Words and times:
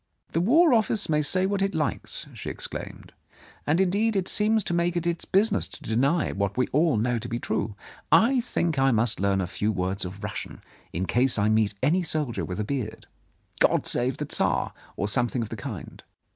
"The 0.31 0.41
War 0.41 0.73
Office 0.73 1.09
may 1.09 1.21
say 1.21 1.45
what 1.45 1.61
it 1.61 1.75
likes," 1.75 2.25
she 2.33 2.49
ex 2.49 2.65
claimed, 2.65 3.13
"and, 3.67 3.79
indeed, 3.79 4.15
it 4.15 4.27
seems 4.27 4.63
to 4.63 4.73
make 4.73 4.97
it 4.97 5.05
its 5.05 5.25
busi 5.25 5.51
ness 5.51 5.67
to 5.67 5.83
deny 5.83 6.31
what 6.31 6.57
we 6.57 6.65
all 6.69 6.97
know 6.97 7.19
to 7.19 7.27
be 7.29 7.37
true. 7.37 7.75
I 8.11 8.41
think 8.43 8.79
I 8.79 8.89
must 8.89 9.19
learn 9.19 9.41
a 9.41 9.45
few 9.45 9.71
words 9.71 10.03
of 10.03 10.23
Russian, 10.23 10.63
in 10.91 11.05
case 11.05 11.37
I 11.37 11.49
meet 11.49 11.75
any 11.83 12.01
soldier 12.01 12.43
with 12.43 12.59
a 12.59 12.63
beard 12.63 13.05
—'God 13.61 13.85
Save 13.85 14.17
the 14.17 14.25
Tsar!' 14.25 14.73
or 14.97 15.07
something 15.07 15.43
of 15.43 15.49
the 15.49 15.55
kind. 15.55 16.01